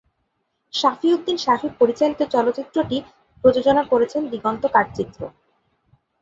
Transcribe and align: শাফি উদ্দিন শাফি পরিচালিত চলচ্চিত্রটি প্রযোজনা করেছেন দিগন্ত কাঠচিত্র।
শাফি 0.73 1.07
উদ্দিন 1.13 1.37
শাফি 1.37 1.67
পরিচালিত 1.79 2.21
চলচ্চিত্রটি 2.33 2.97
প্রযোজনা 3.43 3.83
করেছেন 3.91 4.21
দিগন্ত 4.31 4.63
কাঠচিত্র। 4.75 5.21